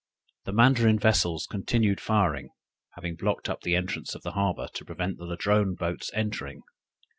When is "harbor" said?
4.31-4.67